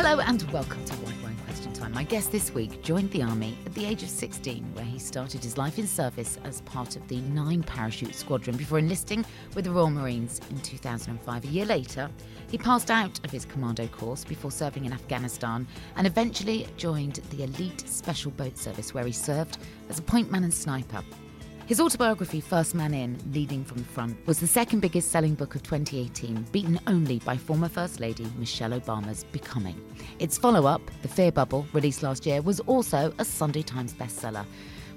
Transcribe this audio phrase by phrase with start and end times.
[0.00, 1.90] Hello and welcome to White Wine Question Time.
[1.90, 5.42] My guest this week joined the army at the age of 16, where he started
[5.42, 9.24] his life in service as part of the 9 Parachute Squadron before enlisting
[9.56, 11.44] with the Royal Marines in 2005.
[11.44, 12.08] A year later,
[12.48, 15.66] he passed out of his commando course before serving in Afghanistan
[15.96, 20.44] and eventually joined the Elite Special Boat Service, where he served as a point man
[20.44, 21.02] and sniper.
[21.68, 25.54] His autobiography, First Man In, Leading from the Front, was the second biggest selling book
[25.54, 29.78] of 2018, beaten only by former First Lady Michelle Obama's Becoming.
[30.18, 34.46] Its follow up, The Fear Bubble, released last year, was also a Sunday Times bestseller,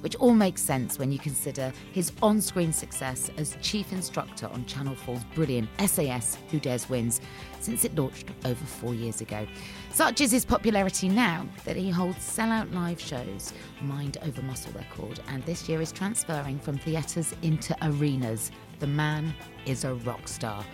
[0.02, 4.66] which all makes sense when you consider his on screen success as chief instructor on
[4.66, 7.22] Channel 4's brilliant SAS Who Dares Wins
[7.60, 9.48] since it launched over four years ago.
[9.92, 14.86] Such is his popularity now that he holds sellout live shows, Mind Over Muscle they're
[14.96, 18.52] called, and this year is transferring from theatres into arenas.
[18.80, 19.34] The man
[19.66, 20.66] is a rock star.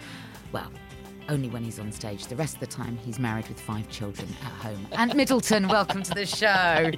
[0.52, 0.72] Well,
[1.30, 2.28] only when he's on stage.
[2.28, 4.88] The rest of the time, he's married with five children at home.
[4.94, 6.92] Ant Middleton, welcome to the show.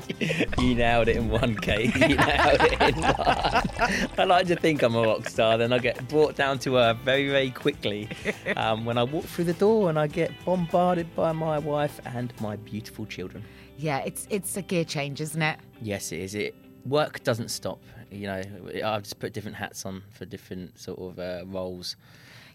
[0.62, 1.94] You nailed it in one, Kate.
[1.96, 4.10] You nailed it in one.
[4.18, 6.98] I like to think I'm a rock star, then I get brought down to earth
[6.98, 8.10] very, very quickly
[8.56, 12.34] um, when I walk through the door and I get bombarded by my wife and
[12.40, 13.44] my beautiful children.
[13.78, 15.58] Yeah, it's it's a gear change, isn't it?
[15.82, 16.36] Yes, it is.
[16.36, 16.54] It
[16.86, 17.82] work doesn't stop.
[18.12, 18.42] You know,
[18.84, 21.96] I've just put different hats on for different sort of uh, roles.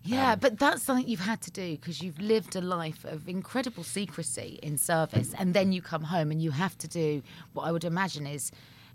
[0.04, 3.84] Yeah, but that's something you've had to do because you've lived a life of incredible
[3.84, 7.22] secrecy in service, and then you come home and you have to do
[7.54, 8.52] what I would imagine is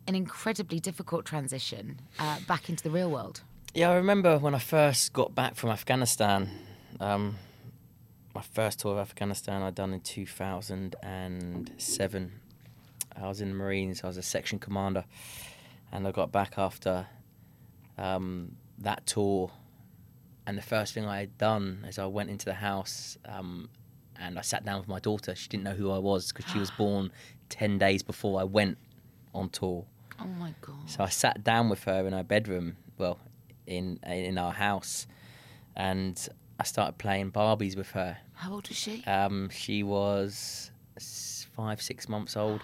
[0.08, 3.42] an incredibly difficult transition uh, back into the real world.
[3.74, 6.50] Yeah, I remember when I first got back from Afghanistan.
[7.00, 7.38] Um,
[8.34, 12.32] my first tour of Afghanistan I'd done in 2007.
[13.16, 14.04] I was in the Marines.
[14.04, 15.06] I was a section commander,
[15.92, 17.08] and I got back after
[17.98, 19.52] um, that tour.
[20.50, 23.70] And the first thing I had done is I went into the house um,
[24.20, 25.36] and I sat down with my daughter.
[25.36, 27.12] She didn't know who I was because she was born
[27.50, 28.80] ten days before I went
[29.36, 29.86] on tour.
[30.20, 30.90] Oh my god!
[30.90, 33.20] So I sat down with her in her bedroom, well,
[33.68, 35.06] in in our house,
[35.76, 36.18] and
[36.60, 38.18] I started playing Barbies with her.
[38.34, 39.04] How old was she?
[39.06, 40.72] Um, she was
[41.56, 42.62] five, six months old.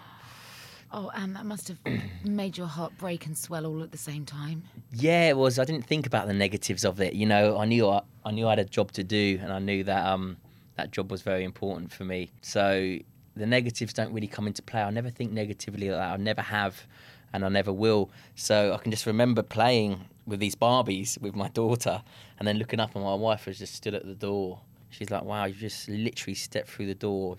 [0.96, 1.78] Oh, and that must have
[2.26, 4.64] made your heart break and swell all at the same time.
[4.92, 5.60] Yeah, it was.
[5.60, 7.14] I didn't think about the negatives of it.
[7.14, 9.60] You know, I knew I, I knew I had a job to do, and I
[9.60, 10.38] knew that um
[10.78, 12.32] that job was very important for me.
[12.42, 12.98] So
[13.36, 14.82] the negatives don't really come into play.
[14.82, 16.14] I never think negatively like that.
[16.14, 16.88] I never have,
[17.34, 18.10] and I never will.
[18.36, 22.02] So I can just remember playing with these Barbies with my daughter,
[22.40, 24.62] and then looking up, and my wife was just stood at the door.
[24.90, 27.38] She's like, wow, you just literally stepped through the door,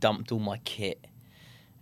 [0.00, 1.06] dumped all my kit,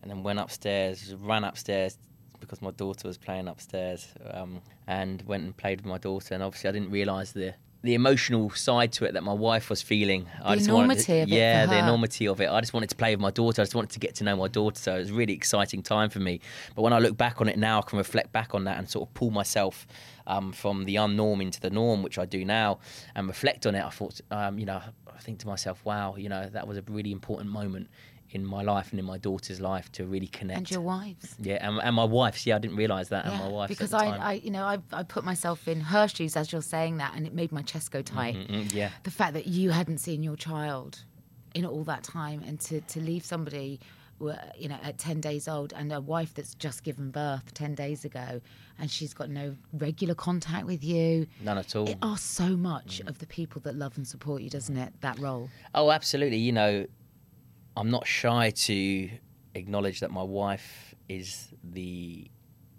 [0.02, 1.98] and then went upstairs, ran upstairs
[2.40, 6.34] because my daughter was playing upstairs, um, and went and played with my daughter.
[6.34, 9.82] And obviously, I didn't realise the the emotional side to it that my wife was
[9.82, 10.26] feeling.
[10.42, 12.50] I The just wanted enormity to, of it yeah, the enormity of it.
[12.50, 13.62] I just wanted to play with my daughter.
[13.62, 14.80] I just wanted to get to know my daughter.
[14.80, 16.40] So it was a really exciting time for me.
[16.74, 18.90] But when I look back on it now, I can reflect back on that and
[18.90, 19.86] sort of pull myself
[20.28, 22.78] um, from the unnorm into the norm, which I do now,
[23.16, 23.84] and reflect on it.
[23.84, 24.80] I thought, um, you know,
[25.12, 27.88] I think to myself, wow, you know, that was a really important moment
[28.30, 30.58] in my life and in my daughter's life to really connect.
[30.58, 31.34] And your wives.
[31.40, 32.46] yeah, and, and my wife's.
[32.46, 33.24] Yeah, I didn't realise that.
[33.24, 34.06] and my Yeah, wife's because I.
[34.06, 37.26] I, you know, I, I put myself in her shoes as you're saying that, and
[37.26, 38.36] it made my chest go tight.
[38.36, 38.90] Mm, yeah.
[39.04, 41.02] The fact that you hadn't seen your child
[41.54, 43.80] in all that time, and to to leave somebody,
[44.20, 47.74] uh, you know, at ten days old, and a wife that's just given birth ten
[47.74, 48.40] days ago,
[48.78, 51.26] and she's got no regular contact with you.
[51.42, 51.88] None at all.
[51.88, 54.92] It asks so much of the people that love and support you, doesn't it?
[55.00, 55.50] That role.
[55.74, 56.38] Oh, absolutely.
[56.38, 56.86] You know,
[57.76, 59.10] I'm not shy to
[59.54, 62.30] acknowledge that my wife is the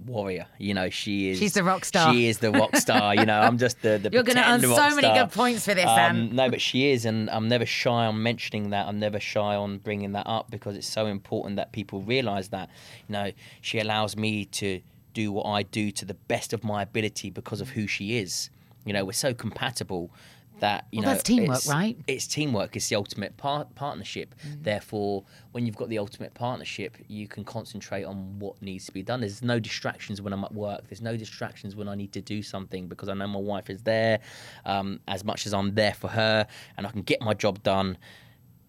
[0.05, 0.47] warrior.
[0.57, 1.39] You know, she is.
[1.39, 2.13] She's the rock star.
[2.13, 3.15] She is the rock star.
[3.15, 3.97] you know, I'm just the.
[3.97, 5.23] the You're going to earn so many star.
[5.25, 8.69] good points for this, Um, no, but she is, and I'm never shy on mentioning
[8.71, 8.87] that.
[8.87, 12.69] I'm never shy on bringing that up because it's so important that people realise that.
[13.07, 13.31] You know,
[13.61, 14.81] she allows me to
[15.13, 18.49] do what I do to the best of my ability because of who she is.
[18.85, 20.11] You know, we're so compatible
[20.59, 21.97] that you Well, know that's teamwork, it's- right?
[22.07, 22.75] It's teamwork.
[22.75, 24.35] It's the ultimate par- partnership.
[24.47, 24.63] Mm.
[24.63, 29.03] Therefore, when you've got the ultimate partnership, you can concentrate on what needs to be
[29.03, 29.21] done.
[29.21, 30.87] There's no distractions when I'm at work.
[30.89, 33.81] There's no distractions when I need to do something because I know my wife is
[33.83, 34.19] there
[34.65, 36.47] um, as much as I'm there for her,
[36.77, 37.97] and I can get my job done,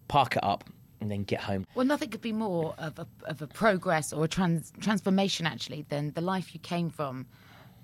[0.07, 0.63] park it up,
[0.99, 1.65] and then get home.
[1.73, 5.85] Well, nothing could be more of a, of a progress or a trans, transformation, actually,
[5.89, 7.25] than the life you came from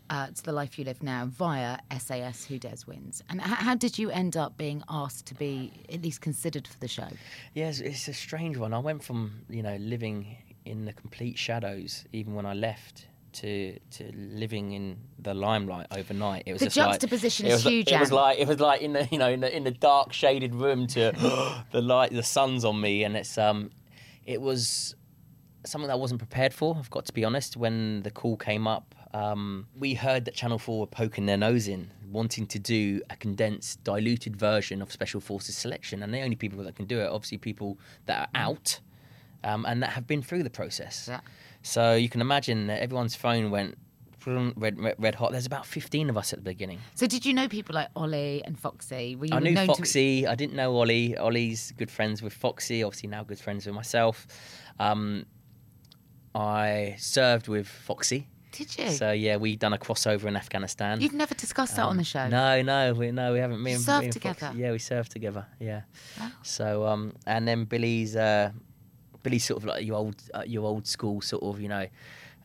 [0.09, 3.21] uh, to the life you live now via SAS Who Dares Wins.
[3.29, 6.79] And h- how did you end up being asked to be at least considered for
[6.79, 7.07] the show?
[7.53, 8.73] Yeah, it's, a strange one.
[8.73, 13.77] I went from you know living in the complete shadows, even when I left, to
[13.91, 16.43] to living in the limelight overnight.
[16.45, 18.59] It was The just like- juxtaposition it is was, huge, It was like it was
[18.59, 21.11] like in the you know in the in the dark shaded room to
[21.71, 23.71] the light, the sun's on me, and it's um,
[24.25, 24.95] it was
[25.65, 26.75] something that I wasn't prepared for.
[26.77, 27.57] I've got to be honest.
[27.57, 31.67] When the call came up, um, we heard that Channel Four were poking their nose
[31.67, 36.35] in, wanting to do a condensed, diluted version of Special Forces selection, and the only
[36.35, 38.79] people that can do it, obviously, people that are out
[39.43, 41.07] um, and that have been through the process.
[41.09, 41.21] Yeah.
[41.63, 43.75] So you can imagine that everyone's phone went
[44.27, 45.31] red, red, red hot.
[45.31, 46.79] There's about 15 of us at the beginning.
[46.95, 49.15] So, did you know people like Ollie and Foxy?
[49.15, 50.27] Were you I knew known to- Foxy.
[50.27, 51.17] I didn't know Ollie.
[51.17, 52.83] Ollie's good friends with Foxy.
[52.83, 54.27] Obviously now good friends with myself.
[54.79, 55.25] Um,
[56.35, 58.27] I served with Foxy.
[58.57, 58.89] Did you?
[58.89, 60.99] So yeah, we done a crossover in Afghanistan.
[60.99, 62.21] You've never discussed that on the show.
[62.21, 63.61] Um, No, no, we no, we haven't.
[63.61, 64.51] Me and, served me and together?
[64.55, 65.45] yeah, we served together.
[65.59, 65.81] Yeah.
[66.19, 66.31] Wow.
[66.41, 68.51] So um, and then Billy's uh,
[69.21, 71.87] Billy's sort of like your old uh, your old school sort of you know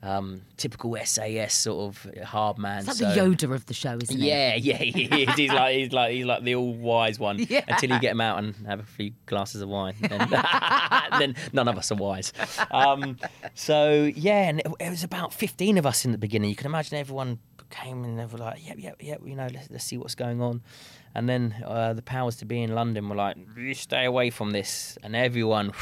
[0.02, 2.78] um, typical SAS sort of hard man.
[2.80, 4.22] It's like so, the Yoda of the show, isn't it?
[4.24, 5.34] Yeah, yeah, he is.
[5.36, 7.64] He's like he's like he's like the all wise one Yeah.
[7.68, 9.94] until you get him out and have a few glasses of wine.
[10.00, 10.28] Then,
[11.18, 12.32] then none of us are wise.
[12.70, 13.16] Um,
[13.54, 16.50] so yeah, and it, it was about fifteen of us in the beginning.
[16.50, 17.38] You can imagine everyone
[17.70, 20.40] came and they were like, "Yep, yep, yep." You know, let's, let's see what's going
[20.42, 20.62] on.
[21.14, 24.50] And then uh, the powers to be in London were like, "You stay away from
[24.50, 25.72] this," and everyone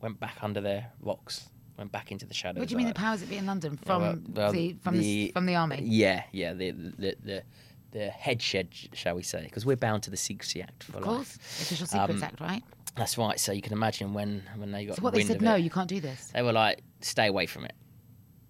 [0.00, 1.50] went back under their rocks,
[1.80, 2.60] went back into the shadows.
[2.60, 4.74] What do you mean the powers that be in London yeah, from well, well, the
[4.82, 5.80] from the, from the army?
[5.82, 7.42] Yeah, yeah, the the the,
[7.90, 9.42] the head shed, shall we say?
[9.42, 11.62] Because we're bound to the Secrecy Act for Of course, life.
[11.62, 12.62] Official Secrets Um, Act, right?
[12.94, 13.40] That's right.
[13.40, 15.70] So you can imagine when when they got So what they said, no, it, you
[15.70, 16.30] can't do this.
[16.34, 17.72] they were like, stay away from it.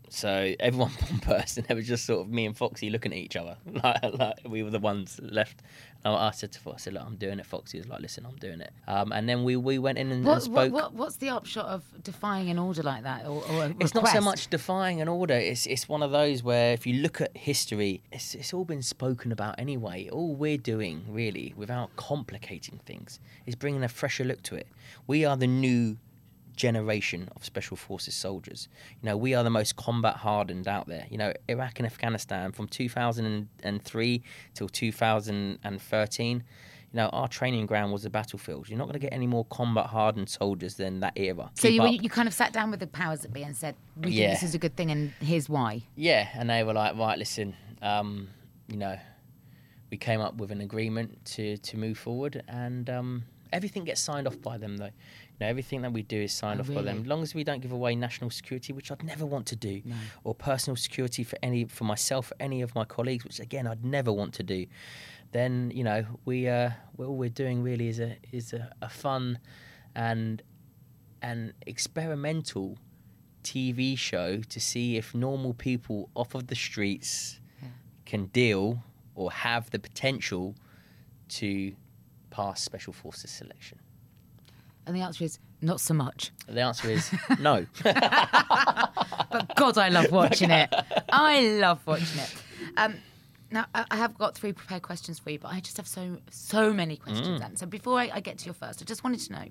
[0.08, 3.36] So everyone burst, person, it was just sort of me and Foxy looking at each
[3.36, 5.62] other, like, like we were the ones left.
[6.04, 8.24] And I said to Foxy, I said, "Look, I'm doing it." Foxy was like, "Listen,
[8.26, 10.72] I'm doing it." Um, and then we, we went in and, and What, what, spoke.
[10.72, 14.20] what, what's the upshot of defying an order like that, or, or It's not so
[14.20, 15.34] much defying an order.
[15.34, 18.82] It's it's one of those where if you look at history, it's it's all been
[18.82, 20.08] spoken about anyway.
[20.10, 24.68] All we're doing, really, without complicating things, is bringing a fresher look to it.
[25.06, 25.98] We are the new
[26.60, 28.68] generation of special forces soldiers.
[29.02, 31.06] You know, we are the most combat hardened out there.
[31.10, 34.22] You know, Iraq and Afghanistan from 2003
[34.54, 36.44] till 2013.
[36.92, 38.68] You know, our training ground was the battlefield.
[38.68, 41.50] You're not going to get any more combat hardened soldiers than that era.
[41.54, 44.02] So you, you kind of sat down with the powers that be and said, "We
[44.10, 44.30] think Yeah.
[44.30, 47.54] this is a good thing, and here's why." Yeah, and they were like, right, listen,
[47.80, 48.28] um,
[48.66, 48.98] you know,
[49.90, 54.26] we came up with an agreement to to move forward, and um, everything gets signed
[54.26, 54.90] off by them, though.
[55.40, 57.34] You know, everything that we do is signed Oh, off by them, as long as
[57.34, 59.80] we don't give away national security, which I'd never want to do,
[60.22, 63.84] or personal security for any for myself, or any of my colleagues, which again I'd
[63.84, 64.66] never want to do.
[65.32, 69.38] then you know we uh, all we're doing really is a is a, a fun
[69.94, 70.42] and
[71.22, 72.76] and experimental
[73.42, 77.40] TV show to see if normal people off of the streets
[78.04, 78.82] can deal
[79.14, 80.54] or have the potential
[81.28, 81.74] to
[82.30, 83.78] pass special forces selection.
[84.86, 86.32] And the answer is not so much.
[86.48, 87.66] The answer is no.
[87.84, 90.74] But God, I love watching it.
[91.12, 92.34] I love watching it.
[92.76, 92.96] Um,
[93.52, 96.72] now, I have got three prepared questions for you, but I just have so so
[96.72, 97.40] many questions.
[97.40, 97.58] Ant.
[97.58, 99.44] So before I, I get to your first, I just wanted to know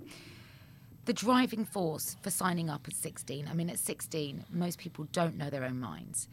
[1.06, 3.48] the driving force for signing up at 16.
[3.50, 6.28] I mean, at 16, most people don't know their own minds.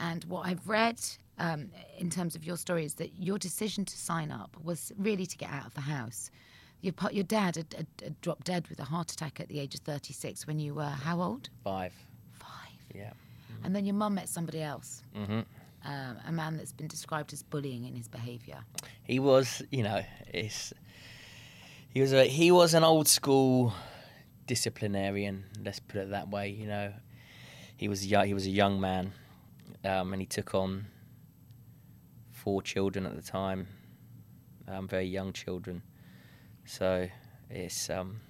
[0.00, 1.00] And what I've read
[1.38, 5.26] um, in terms of your story is that your decision to sign up was really
[5.26, 6.30] to get out of the house.
[6.82, 9.74] Your, your dad had, had, had dropped dead with a heart attack at the age
[9.74, 11.48] of 36 when you were how old?
[11.62, 11.94] Five.
[12.32, 12.48] Five.
[12.94, 13.12] Yeah.
[13.64, 15.40] And then your mum met somebody else, mm-hmm.
[15.84, 18.58] um, a man that's been described as bullying in his behaviour.
[19.04, 20.72] He was, you know, it's
[21.90, 23.72] he was a he was an old school
[24.46, 25.44] disciplinarian.
[25.64, 26.48] Let's put it that way.
[26.48, 26.92] You know,
[27.76, 28.26] he was young.
[28.26, 29.12] He was a young man,
[29.84, 30.86] um, and he took on
[32.32, 33.68] four children at the time,
[34.66, 35.82] um, very young children.
[36.64, 37.08] So
[37.50, 38.20] it's, um,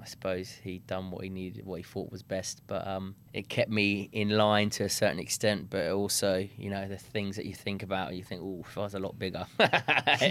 [0.00, 2.62] I suppose he'd done what he needed, what he thought was best.
[2.66, 5.68] But um, it kept me in line to a certain extent.
[5.70, 8.80] But also, you know, the things that you think about, you think, oh, if I
[8.80, 9.46] was a lot bigger,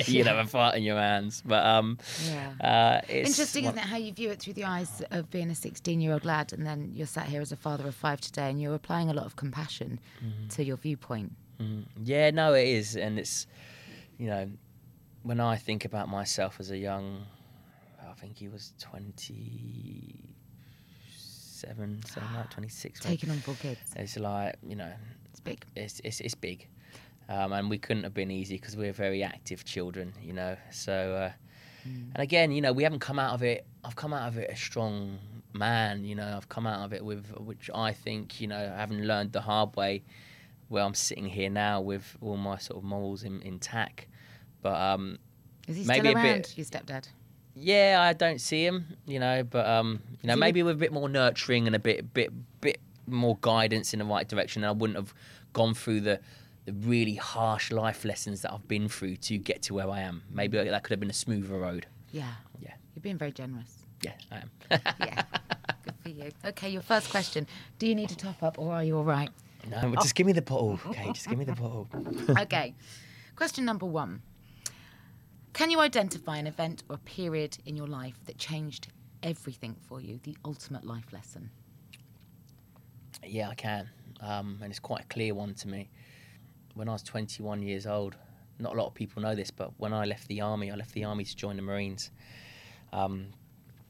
[0.07, 1.41] you'd have a fight in your hands.
[1.45, 2.51] But um, Yeah.
[2.59, 5.49] uh, it's Interesting, one- isn't it, how you view it through the eyes of being
[5.49, 8.19] a 16 year old lad, and then you're sat here as a father of five
[8.19, 9.99] today, and you're applying a lot of compassion
[10.49, 11.31] to your viewpoint.
[12.03, 13.45] Yeah, no, it is, and it's
[14.17, 14.49] you know
[15.21, 17.23] when I think about myself as a young,
[18.11, 20.35] I think he was twenty
[21.15, 22.99] seven, something like twenty six.
[22.99, 23.79] Taking on four kids.
[23.95, 24.91] It's like you know,
[25.29, 25.63] It's big.
[25.75, 26.67] it's it's, it's big,
[27.29, 30.55] um, and we couldn't have been easy because we're very active children, you know.
[30.71, 31.31] So, uh,
[31.85, 33.65] and again, you know, we haven't come out of it.
[33.83, 35.17] I've come out of it a strong
[35.53, 36.33] man, you know.
[36.37, 39.75] I've come out of it with which I think, you know, having learned the hard
[39.75, 40.03] way,
[40.69, 44.05] where I'm sitting here now with all my sort of morals in, intact.
[44.61, 45.17] But um,
[45.67, 47.07] Is he maybe still a around, bit- your stepdad?
[47.55, 50.91] Yeah, I don't see him, you know, but um, you know, maybe with a bit
[50.91, 52.31] more nurturing and a bit, bit,
[52.61, 55.13] bit more guidance in the right direction, I wouldn't have
[55.53, 56.19] gone through the,
[56.65, 60.23] the really harsh life lessons that I've been through to get to where I am.
[60.31, 61.87] Maybe that could have been a smoother road.
[62.11, 62.31] Yeah.
[62.59, 63.85] Yeah, You're being very generous.
[64.01, 64.51] yeah, I am.
[64.99, 65.23] Yeah.
[65.83, 66.31] Good for you.
[66.45, 67.47] Okay, your first question.
[67.79, 69.29] Do you need a top up or are you all right?
[69.69, 71.11] no, but just give me the bottle, okay?
[71.11, 71.87] Just give me the bottle.
[72.39, 72.73] okay.
[73.35, 74.21] Question number one.
[75.53, 78.87] Can you identify an event or a period in your life that changed
[79.21, 81.49] everything for you, the ultimate life lesson?
[83.25, 83.89] Yeah, I can.
[84.21, 85.89] Um, and it's quite a clear one to me.
[86.73, 88.15] When I was 21 years old,
[88.59, 90.93] not a lot of people know this, but when I left the army, I left
[90.93, 92.11] the army to join the Marines.
[92.93, 93.27] Um,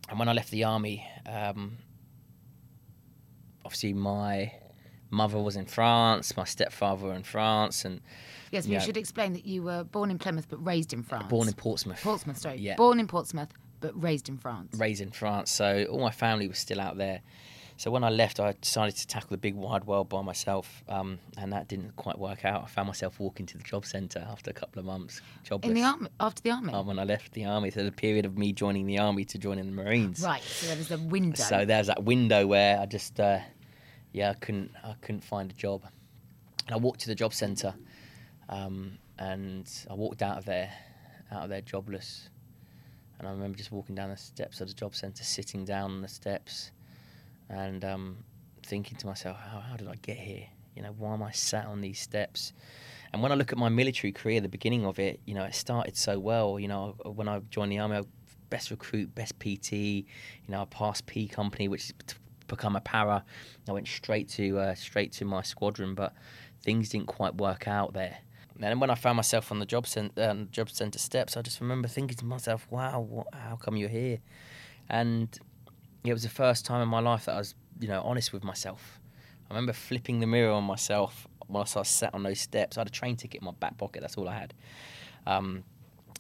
[0.10, 1.78] and when I left the army, um,
[3.64, 4.52] obviously my
[5.12, 8.02] mother was in France, my stepfather were in France, and
[8.52, 11.28] Yes, you should explain that you were born in Plymouth but raised in France.
[11.30, 12.02] born in Portsmouth.
[12.02, 12.58] Portsmouth, sorry.
[12.58, 12.76] Yeah.
[12.76, 13.50] Born in Portsmouth
[13.80, 14.78] but raised in France.
[14.78, 17.22] raised in France, so all my family was still out there.
[17.78, 21.18] So when I left, I decided to tackle the big wide world by myself, um,
[21.36, 22.64] and that didn't quite work out.
[22.64, 25.68] I found myself walking to the job centre after a couple of months, jobless.
[25.70, 26.74] In the army, after the army?
[26.74, 29.40] Um, when I left the army, so the period of me joining the army to
[29.40, 30.22] joining the Marines.
[30.22, 31.42] right, so there was a window.
[31.42, 33.40] So there's that window where I just, uh,
[34.12, 35.84] yeah, I couldn't, I couldn't find a job,
[36.66, 37.74] and I walked to the job centre,
[38.50, 40.72] um, and I walked out of there,
[41.32, 42.30] out of there jobless,
[43.20, 46.02] and I remember just walking down the steps of the job centre, sitting down on
[46.02, 46.72] the steps,
[47.50, 48.18] and um,
[48.64, 50.48] thinking to myself, how, how did I get here?
[50.76, 52.54] You know, why am I sat on these steps?
[53.14, 55.54] And when I look at my military career, the beginning of it, you know, it
[55.54, 56.60] started so well.
[56.60, 58.04] You know, when I joined the army, I
[58.50, 59.72] best recruit, best PT.
[59.74, 60.06] You
[60.48, 61.94] know, I passed P company, which is
[62.52, 63.24] become a para.
[63.68, 66.14] I went straight to uh, straight to my squadron, but
[66.62, 68.20] things didn't quite work out there.
[68.62, 71.60] And when I found myself on the job center, um, job center steps, I just
[71.62, 74.20] remember thinking to myself, "Wow, what, how come you're here?"
[74.88, 75.28] And
[76.04, 78.44] it was the first time in my life that I was, you know, honest with
[78.44, 79.00] myself.
[79.50, 82.78] I remember flipping the mirror on myself whilst I sat on those steps.
[82.78, 84.02] I had a train ticket in my back pocket.
[84.02, 84.54] That's all I had.
[85.26, 85.64] Um,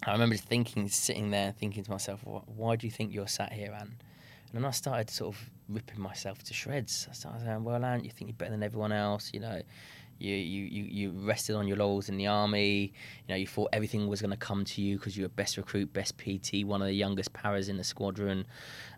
[0.03, 3.71] I remember thinking, sitting there, thinking to myself, "Why do you think you're sat here,
[3.71, 7.07] Ant?" And then I started sort of ripping myself to shreds.
[7.09, 9.31] I started saying, "Well, Ant, you think you're better than everyone else.
[9.33, 9.61] You know,
[10.19, 12.93] you you you, you rested on your laurels in the army.
[13.27, 15.57] You know, you thought everything was going to come to you because you were best
[15.57, 18.45] recruit, best PT, one of the youngest paras in the squadron.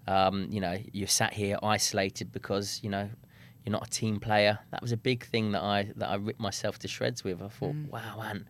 [0.08, 3.10] Um, you know, you sat here isolated because you know."
[3.65, 4.60] You're not a team player.
[4.72, 7.42] That was a big thing that I that I ripped myself to shreds with.
[7.42, 8.46] I thought, wow, Ant,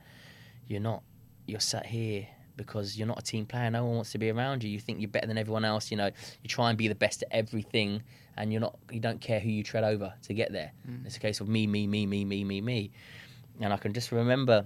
[0.68, 1.04] you're not
[1.46, 3.70] you're sat here because you're not a team player.
[3.72, 4.70] No one wants to be around you.
[4.70, 5.90] You think you're better than everyone else.
[5.92, 8.04] You know, you try and be the best at everything,
[8.38, 8.78] and you're not.
[8.92, 10.72] You don't care who you tread over to get there.
[11.06, 12.92] It's a case of me, me, me, me, me, me, me.
[13.62, 14.66] And I can just remember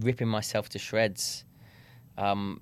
[0.00, 1.44] ripping myself to shreds,
[2.18, 2.60] um,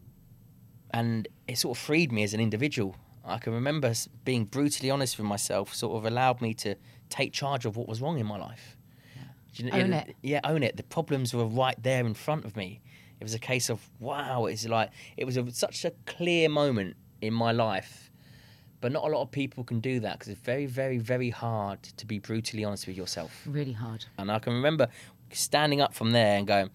[0.93, 2.97] and it sort of freed me as an individual.
[3.25, 3.93] I can remember
[4.25, 5.75] being brutally honest with myself.
[5.75, 6.75] Sort of allowed me to
[7.11, 8.77] take charge of what was wrong in my life.
[9.55, 10.17] Do you know- Own it.
[10.23, 10.77] Yeah, own it.
[10.77, 12.81] The problems were right there in front of me.
[13.21, 14.47] It was a case of wow.
[14.47, 18.11] It's like it was a, such a clear moment in my life,
[18.81, 21.83] but not a lot of people can do that because it's very, very, very hard
[21.83, 23.43] to be brutally honest with yourself.
[23.47, 24.05] Really hard.
[24.19, 24.89] And I can remember
[25.33, 26.71] standing up from there and going,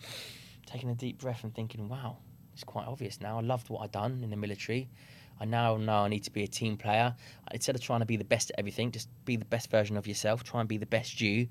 [0.66, 2.18] taking a deep breath and thinking, wow,
[2.54, 3.38] it's quite obvious now.
[3.38, 4.90] I loved what I'd done in the military.
[5.40, 7.16] I now know I need to be a team player.
[7.52, 10.08] Instead of trying to be the best at everything, just be the best version of
[10.08, 10.44] yourself.
[10.44, 11.48] Try and be the best you.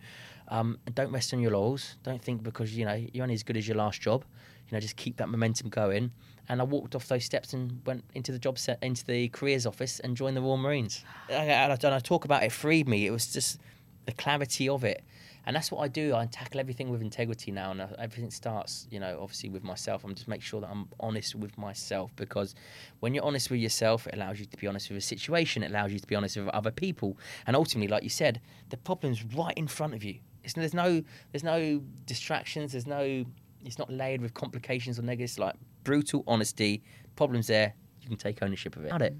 [0.49, 1.97] Um, and don't rest on your laurels.
[2.03, 4.25] Don't think because you know you're only as good as your last job.
[4.73, 6.11] You know, just keep that momentum going.
[6.49, 9.67] And I walked off those steps and went into the job set, into the careers
[9.67, 11.05] office, and joined the Royal Marines.
[11.29, 13.07] And I, and I talk about it freed me.
[13.07, 13.61] It was just
[14.07, 15.05] the clarity of it
[15.45, 16.15] and that's what I do.
[16.15, 20.05] I tackle everything with integrity now, and uh, everything starts, you know, obviously with myself.
[20.05, 22.55] I'm just make sure that I'm honest with myself because
[23.01, 25.63] when you're honest with yourself, it allows you to be honest with a situation.
[25.63, 28.77] It allows you to be honest with other people, and ultimately, like you said, the
[28.77, 30.19] problem's right in front of you.
[30.45, 31.03] It's, there's no,
[31.33, 32.73] there's no distractions.
[32.73, 33.25] There's no,
[33.65, 35.39] it's not layered with complications or negatives.
[35.39, 35.55] Like
[35.85, 36.83] brutal honesty.
[37.17, 37.75] Problems there.
[38.01, 38.91] You can take ownership of it.
[38.91, 39.17] Got it.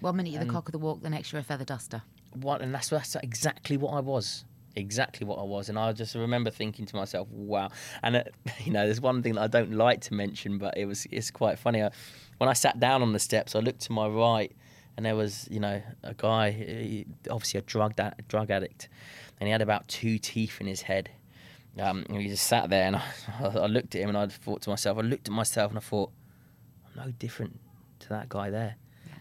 [0.00, 2.02] One minute you're the cock of the walk, the next you're a feather duster.
[2.34, 4.44] What, and that's that's exactly what I was.
[4.76, 7.70] Exactly what I was, and I just remember thinking to myself, "Wow!"
[8.02, 8.24] And uh,
[8.64, 11.30] you know, there's one thing that I don't like to mention, but it was it's
[11.30, 11.82] quite funny.
[11.82, 11.90] I,
[12.36, 14.54] when I sat down on the steps, I looked to my right,
[14.96, 18.88] and there was you know a guy, he- obviously a drug a drug addict,
[19.40, 21.10] and he had about two teeth in his head.
[21.78, 22.96] Um, and he just sat there, and
[23.40, 25.78] I, I looked at him, and I thought to myself, I looked at myself, and
[25.78, 26.10] I thought,
[26.86, 27.58] I'm no different
[28.00, 28.76] to that guy there.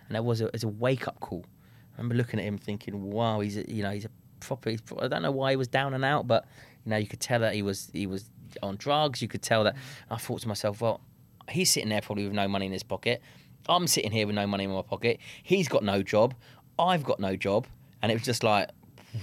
[0.07, 1.45] And there was a, a wake up call.
[1.93, 4.09] I remember looking at him thinking, wow, he's a, you know he's a
[4.39, 4.69] proper.
[4.69, 6.45] He's, I don't know why he was down and out, but
[6.85, 8.29] you know you could tell that he was he was
[8.61, 9.21] on drugs.
[9.21, 9.75] You could tell that.
[10.09, 11.01] I thought to myself, well,
[11.49, 13.21] he's sitting there probably with no money in his pocket.
[13.67, 15.19] I'm sitting here with no money in my pocket.
[15.43, 16.33] He's got no job.
[16.79, 17.67] I've got no job,
[18.01, 18.69] and it was just like,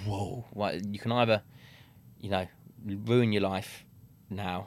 [0.05, 0.45] whoa.
[0.55, 1.43] Like you can either,
[2.21, 2.47] you know,
[2.85, 3.85] ruin your life
[4.31, 4.67] now,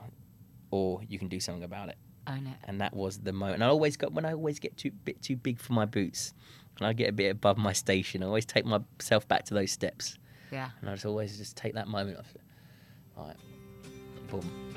[0.72, 2.58] or you can do something about it Own it.
[2.66, 3.56] and that was the moment.
[3.56, 6.34] And I always got when I always get too bit too big for my boots,
[6.78, 8.24] and I get a bit above my station.
[8.24, 10.18] I always take myself back to those steps,
[10.52, 10.70] Yeah.
[10.82, 12.18] and I just always just take that moment.
[12.18, 12.26] Of,
[13.18, 13.38] all right,
[14.30, 14.77] boom.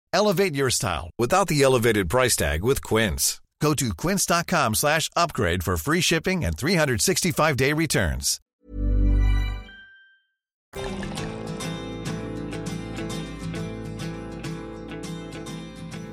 [0.13, 3.41] Elevate your style without the elevated price tag with Quince.
[3.61, 8.39] Go to quince.com slash upgrade for free shipping and 365-day returns.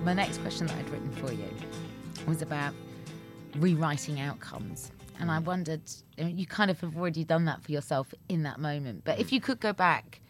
[0.05, 1.49] My next question that I'd written for you
[2.27, 2.75] was about
[3.57, 4.93] rewriting outcomes.
[5.19, 5.81] And I wondered,
[6.19, 9.05] you kind of have already done that for yourself in that moment.
[9.05, 10.21] But if you could go back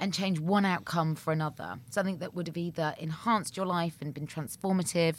[0.00, 4.12] and change one outcome for another, something that would have either enhanced your life and
[4.12, 5.16] been transformative,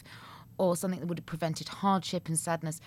[0.57, 2.79] or something that would have prevented hardship and sadness,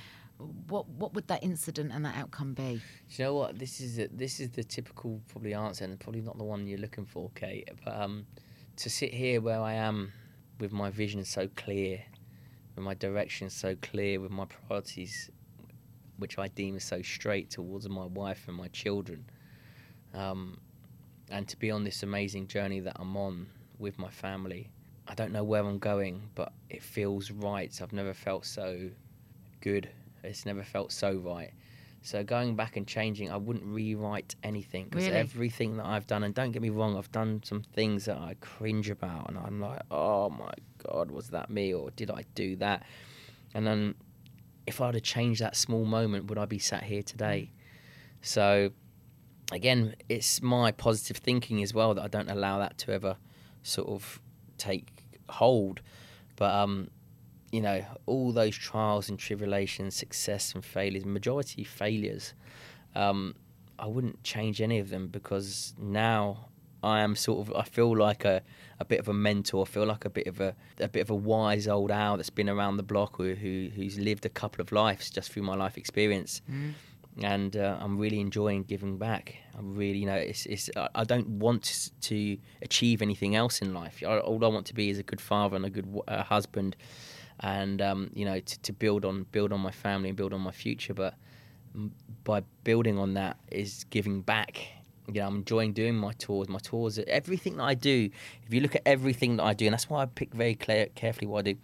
[0.68, 2.81] what what would that incident and that outcome be?
[3.11, 3.59] You know what?
[3.59, 6.79] This is a, this is the typical probably answer, and probably not the one you're
[6.79, 7.68] looking for, Kate.
[7.85, 8.27] But um,
[8.77, 10.12] to sit here where I am
[10.61, 12.01] with my vision so clear,
[12.77, 15.31] with my direction so clear, with my priorities,
[16.18, 19.24] which I deem as so straight towards my wife and my children,
[20.14, 20.59] um,
[21.31, 23.47] and to be on this amazing journey that I'm on
[23.79, 24.71] with my family.
[25.07, 27.73] I don't know where I'm going, but it feels right.
[27.83, 28.91] I've never felt so
[29.61, 29.88] good.
[30.23, 31.53] It's never felt so right.
[32.03, 35.17] So going back and changing, I wouldn't rewrite anything because Really?
[35.19, 38.37] everything that I've done, and don't get me wrong, I've done some things that I
[38.41, 40.53] cringe about, and I'm like, oh my
[40.87, 42.85] god, was that me or did I do that?
[43.55, 43.95] And then
[44.67, 47.51] if I'd have changed that small moment, would I be sat here today?
[48.21, 48.71] So
[49.53, 53.17] again, it's my positive thinking as well that I don't allow that to ever
[53.63, 54.21] sort of
[54.57, 54.89] take
[55.29, 55.81] hold.
[56.37, 56.91] But um,
[57.51, 62.35] you know, all those trials and tribulations, success and failures, majority failures,
[62.95, 63.35] um,
[63.79, 66.49] I wouldn't change any of them because now
[66.83, 68.43] I am sort of I feel like a,
[68.79, 69.63] a bit of a mentor.
[69.63, 72.31] I feel like a bit of a a bit of a wise old owl that's
[72.31, 75.57] been around the block who, who who's lived a couple of lives just through my
[75.57, 76.43] life experience.
[77.20, 79.37] And uh, I'm really enjoying giving back.
[79.59, 80.70] I'm really, you know, it's, it's.
[80.94, 84.02] I- don't want to achieve anything else in life.
[84.07, 86.76] All I want to be is a good father and a good uh, husband,
[87.40, 90.40] and um, you know, to, to build on build on my family and build on
[90.42, 90.94] my future.
[90.94, 91.14] But
[92.24, 94.68] by building on that is giving back.
[95.07, 96.48] You know, I'm enjoying doing my tours.
[96.48, 98.11] My tours, everything that I do.
[98.46, 100.87] If you look at everything that I do, and that's why I pick very clear,
[100.94, 101.59] carefully what I do.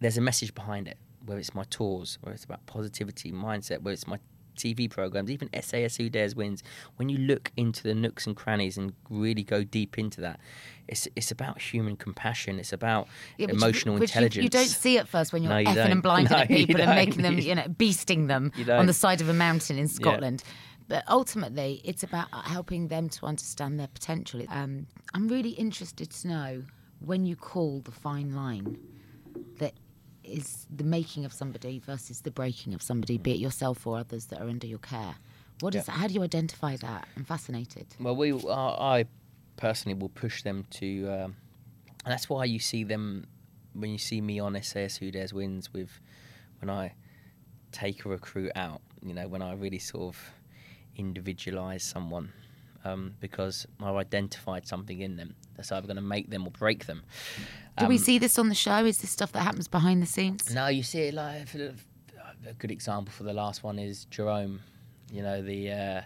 [0.00, 0.96] There's a message behind it.
[1.24, 4.18] Whether it's my tours, whether it's about positivity, mindset, whether it's my
[4.58, 6.62] TV programs, even SAS Who Dares Wins.
[6.96, 10.40] When you look into the nooks and crannies and really go deep into that,
[10.88, 12.58] it's it's about human compassion.
[12.58, 14.42] It's about Yeah, emotional which you- intelligence.
[14.44, 15.92] You, don't see at first when you're No, you effing don't.
[15.98, 19.28] and blinding No, people and making them, you know, beasting them on the side of
[19.28, 20.42] a mountain in Scotland.
[20.88, 24.42] But ultimately, it's about helping them to understand their potential.
[24.48, 26.62] Um, I'm really interested to know
[27.00, 28.78] when you call the fine line
[29.58, 29.74] that
[30.28, 34.26] is the making of somebody versus the breaking of somebody, be it yourself or others
[34.26, 35.14] that are under your care.
[35.60, 35.86] What is?
[35.86, 37.08] How do you identify that?
[37.16, 37.86] I'm fascinated.
[37.98, 39.06] Well, we, uh, I
[39.56, 41.36] personally will push them to, um,
[42.04, 43.26] and that's why you see them
[43.72, 45.90] when you see me on SAS Who Dares Wins with
[46.60, 46.94] when I
[47.72, 48.80] take a recruit out.
[49.02, 50.30] You know, when I really sort of
[50.96, 52.32] individualize someone
[52.84, 56.86] um, because I've identified something in them that's either going to make them or break
[56.86, 57.02] them.
[57.78, 58.84] Do Um, we see this on the show?
[58.84, 60.52] Is this stuff that happens behind the scenes?
[60.54, 64.60] No, you see it like a good example for the last one is Jerome.
[65.12, 66.02] You know the, uh,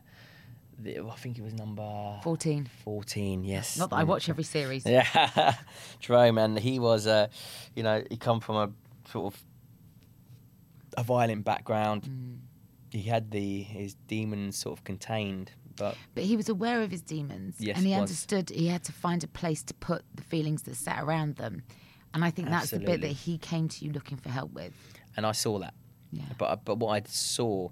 [0.79, 2.69] the I think it was number 14.
[2.85, 3.77] 14, yes.
[3.79, 4.87] Not that I watch every series.
[4.87, 5.55] Yeah,
[6.01, 7.29] Jerome, and he was, uh,
[7.75, 8.71] you know, he come from a
[9.11, 9.45] sort of
[10.97, 12.03] a violent background.
[12.05, 12.39] Mm.
[12.93, 17.03] He had the his demons sort of contained, but But he was aware of his
[17.03, 18.01] demons Yes, and he was.
[18.03, 21.63] understood he had to find a place to put the feelings that sat around them.
[22.15, 24.75] And I think that's the bit that he came to you looking for help with.
[25.17, 25.75] and I saw that.
[26.11, 26.23] Yeah.
[26.39, 27.71] But but what I saw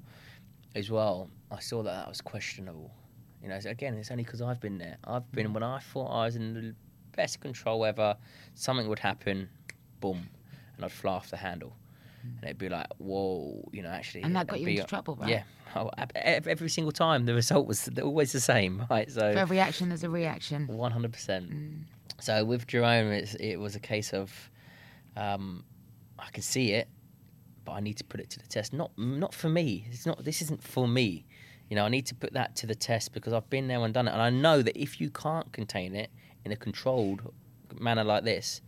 [0.74, 2.90] as well, I saw that that was questionable.
[3.42, 4.96] You know, again, it's only because I've been there.
[5.04, 5.32] I've Mm.
[5.32, 6.74] been when I thought I was in the
[7.16, 8.16] best control ever.
[8.54, 9.48] Something would happen,
[10.00, 10.28] boom,
[10.76, 11.74] and I'd fly off the handle,
[12.22, 14.22] and it'd be like, whoa, you know, actually.
[14.22, 14.26] Mm.
[14.26, 15.28] And that got you be- into trouble, right?
[15.30, 15.42] Yeah,
[15.76, 19.10] oh, every single time the result was always the same, right?
[19.10, 20.66] So For every action, there's a reaction.
[20.66, 21.50] one hundred percent.
[21.50, 21.84] Mm.
[22.20, 24.50] So with Jerome, it's, it was a case of
[25.16, 25.64] um,
[26.18, 26.88] I can see it,
[27.64, 28.72] but I need to put it to the test.
[28.72, 29.86] Not not for me.
[29.90, 30.24] It's not.
[30.24, 31.26] This isn't for me.
[31.68, 33.94] You know, I need to put that to the test because I've been there and
[33.94, 36.10] done it, and I know that if you can't contain it
[36.44, 37.32] in a controlled
[37.78, 38.60] manner like this,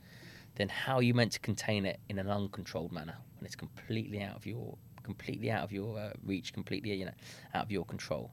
[0.54, 4.22] then how are you meant to contain it in an uncontrolled manner when it's completely
[4.22, 7.12] out of your completely out of your uh, reach, completely you know
[7.54, 8.30] out of your control?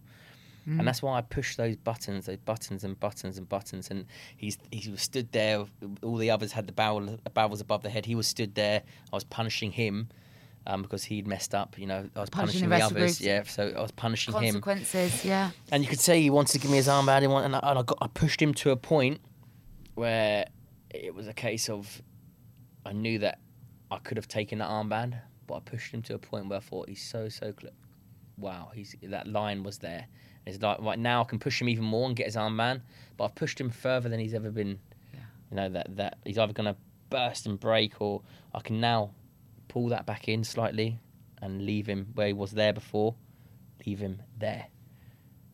[0.77, 3.89] And that's why I pushed those buttons, those buttons and buttons and buttons.
[3.89, 4.05] And
[4.37, 5.65] he's he was stood there.
[6.03, 8.05] All the others had the barrel barrels above the head.
[8.05, 8.83] He was stood there.
[9.11, 10.09] I was punishing him
[10.67, 11.77] um, because he'd messed up.
[11.77, 13.21] You know, I was Punishing punishing, the the, the others.
[13.21, 14.61] Yeah, so I was punishing him.
[14.61, 15.51] Consequences, yeah.
[15.71, 17.79] And you could say he wanted to give me his armband, and, and, I, and
[17.79, 19.21] I, got, I pushed him to a point
[19.95, 20.45] where
[20.91, 22.01] it was a case of
[22.85, 23.39] I knew that
[23.91, 25.19] I could have taken that armband,
[25.49, 27.73] but I pushed him to a point where I thought he's so so cl-
[28.37, 30.05] wow, he's that line was there.
[30.45, 32.83] It's like right now I can push him even more and get his arm man,
[33.17, 34.79] but I've pushed him further than he's ever been.
[35.49, 38.21] You know that that he's either going to burst and break, or
[38.53, 39.09] I can now
[39.67, 40.99] pull that back in slightly
[41.41, 43.15] and leave him where he was there before.
[43.87, 44.67] Leave him there,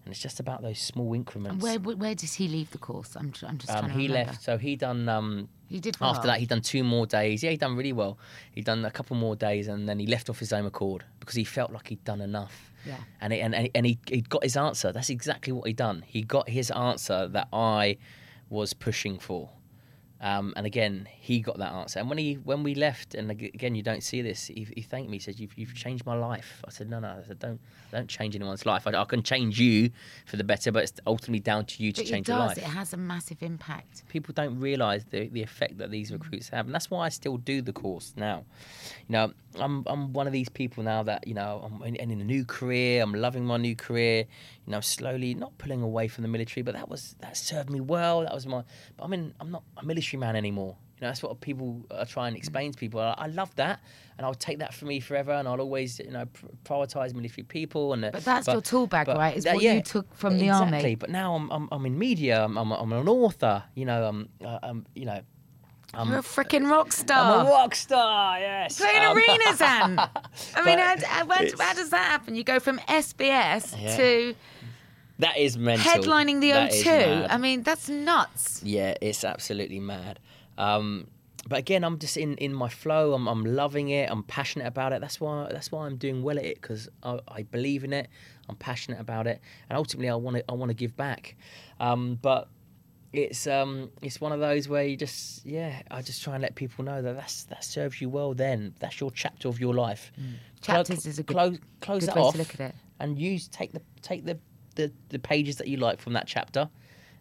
[0.04, 1.54] and it's just about those small increments.
[1.54, 3.16] And where where where does he leave the course?
[3.16, 4.32] I'm, I'm just um, trying to he remember.
[4.32, 6.12] left, so he done um, He did well.
[6.12, 7.44] after that, he'd done two more days.
[7.44, 8.18] Yeah, he'd done really well.
[8.52, 11.36] He'd done a couple more days, and then he left off his own accord because
[11.36, 12.72] he felt like he'd done enough.
[12.86, 12.98] Yeah.
[13.20, 14.92] And it, and and, and he he got his answer.
[14.92, 16.04] That's exactly what he'd done.
[16.06, 17.98] He got his answer that I
[18.50, 19.50] was pushing for,
[20.22, 22.00] Um, and again, he got that answer.
[22.00, 24.48] And when he when we left, and again, you don't see this.
[24.48, 25.18] He, he thanked me.
[25.18, 27.60] He said, "You've, you've changed my life." I said, "No, no." I said, "Don't
[27.92, 28.88] don't change anyone's life.
[28.88, 29.92] I, I can change you
[30.26, 32.58] for the better, but it's ultimately down to you to But change it your life."
[32.58, 34.08] It has a massive impact.
[34.08, 37.38] people don't realise the, the effect that these recruits have, and that's why I still
[37.38, 38.46] do the course now.
[39.10, 42.22] You know, I'm I'm one of these people now that you know I'm in, in
[42.22, 43.04] a new career.
[43.04, 44.26] I'm loving my new career.
[44.68, 47.82] You know, slowly not pulling away from the military, but that was that served me
[47.82, 48.22] well.
[48.22, 48.64] That was my.
[48.98, 50.76] But I mean, I'm not a military man anymore.
[50.98, 53.00] You know, that's what people are trying to explain to people.
[53.02, 53.82] I, I love that,
[54.18, 57.44] and I'll take that for me forever, and I'll always, you know, pr- prioritize military
[57.44, 57.94] people.
[57.94, 59.36] And uh, But that's your tool bag, but right?
[59.36, 60.68] Is that- what you took from the army.
[60.70, 60.96] exactly.
[60.96, 62.44] But now I'm, I'm I'm in media.
[62.46, 63.64] I'm I'm, I'm an author.
[63.76, 65.20] You know, um, uh, um, you know,
[65.94, 67.40] I'm, You're a freaking rock star.
[67.42, 68.40] I'm a rock star.
[68.40, 68.78] Yes.
[68.80, 70.00] Playing Um, arenas, Ant.
[70.56, 72.36] I mean, how, how, how, how does that happen?
[72.36, 73.98] You go from SBS Yeah.
[73.98, 74.36] to
[75.20, 75.90] That is mental.
[75.90, 77.28] headlining the That is O2.
[77.30, 78.62] I mean, that's nuts.
[78.64, 80.20] Yeah, it's absolutely mad.
[80.58, 81.08] Um,
[81.48, 83.14] but again, I'm just in, in my flow.
[83.14, 84.10] I'm, I'm loving it.
[84.10, 85.02] I'm passionate about it.
[85.02, 88.08] That's why that's why I'm doing well at it because I, I believe in it.
[88.50, 91.36] I'm passionate about it, and ultimately, I want to I want to give back.
[91.80, 92.48] Um, but
[93.14, 96.56] it's um it's one of those where you just yeah I just try and let
[96.56, 98.34] people know that that's that serves you well.
[98.34, 100.12] Then that's your chapter of your life.
[100.62, 102.76] Clo- Chapters is a good- close close good way to off look at it.
[103.00, 104.38] and use take the take the,
[104.76, 106.70] the the pages that you like from that chapter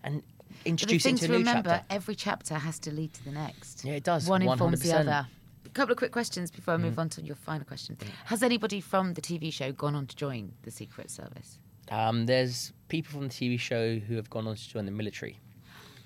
[0.03, 0.23] and
[0.64, 1.95] introduce it into to a new remember, chapter.
[1.95, 3.85] every chapter has to lead to the next.
[3.85, 5.27] Yeah, it does, One informs the other.
[5.67, 6.83] A couple of quick questions before I Mm.
[6.83, 7.97] move on to your final question.
[8.27, 11.59] Has anybody from the TV show gone on to join the Secret Service?
[11.90, 15.38] Um, there's people from the TV show who have gone on to join the military.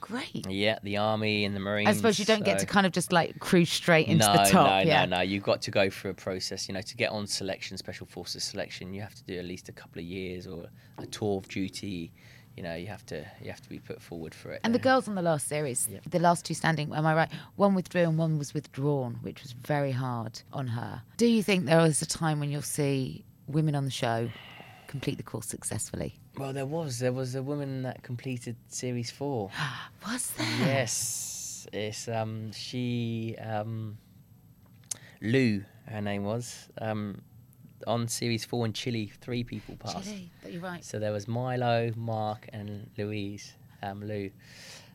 [0.01, 0.47] Great.
[0.49, 1.89] Yeah, the army and the marines.
[1.89, 4.51] I suppose you don't get to kind of just like cruise straight into no, the
[4.51, 4.71] top.
[4.71, 5.05] no, yeah.
[5.05, 5.23] no, no.
[5.23, 6.69] You've got to go through a process.
[6.69, 9.69] You know, to get on selection, special forces selection, you have to do at least
[9.69, 10.67] a couple of years or
[10.99, 12.13] a tour of duty.
[12.57, 14.61] You know, you have to you have to be put forward for it.
[14.65, 17.31] And the girls on the last series, the last two standing, am I right?
[17.57, 21.03] One withdrew and one was withdrawn, which was very hard on her.
[21.17, 24.29] Do you think there is a time when you'll see women on the show
[24.87, 26.19] complete the course successfully?
[26.39, 29.51] Well, there was there was a woman that completed series four.
[30.07, 30.47] Was there?
[30.61, 33.99] Yes, it's um she um
[35.21, 37.23] Lou her name was um
[37.87, 40.05] on series four in Chile three people passed.
[40.05, 40.85] Chile, but you're right.
[40.85, 43.55] So there was Milo, Mark, and Louise.
[43.83, 44.31] Um, Lou.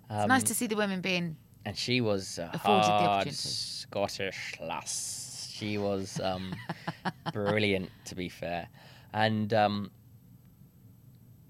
[0.09, 1.35] Um, It's nice to see the women being.
[1.65, 3.31] and she was a hard.
[3.33, 5.49] Scottish lass.
[5.53, 6.53] She was um,
[7.33, 8.67] brilliant, to be fair,
[9.13, 9.91] and um,